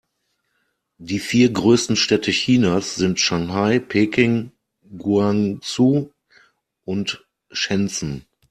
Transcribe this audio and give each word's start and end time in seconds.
Die 0.97 1.19
vier 1.19 1.51
größten 1.51 1.95
Städte 1.95 2.31
Chinas 2.31 2.95
sind 2.95 3.19
Shanghai, 3.19 3.77
Peking, 3.77 4.51
Guangzhou 4.97 6.09
und 6.85 7.23
Shenzhen. 7.51 8.25